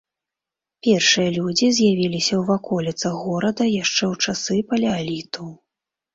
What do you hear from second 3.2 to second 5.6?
горада яшчэ ў часы палеаліту.